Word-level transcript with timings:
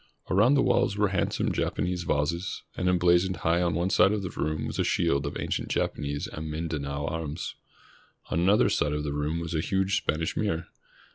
Around 0.31 0.55
the 0.55 0.63
walls 0.63 0.97
were 0.97 1.09
handsome 1.09 1.51
Japanese 1.51 2.01
vases, 2.05 2.63
and 2.75 2.89
emblazoned 2.89 3.35
high 3.45 3.61
on 3.61 3.75
one 3.75 3.91
side 3.91 4.11
of 4.11 4.23
the 4.23 4.31
room 4.31 4.65
was 4.65 4.79
a 4.79 4.83
shield 4.83 5.27
of 5.27 5.37
ancient 5.39 5.69
Japanese 5.69 6.25
and 6.25 6.49
Mindanao 6.49 7.05
arms. 7.05 7.53
On 8.31 8.39
another 8.39 8.67
side 8.67 8.93
of 8.93 9.03
the 9.03 9.13
room 9.13 9.39
was 9.39 9.53
a 9.53 9.61
huge 9.61 9.97
Spanish 9.97 10.35
mirror. 10.35 10.65